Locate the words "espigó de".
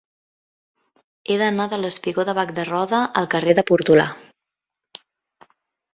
1.91-2.35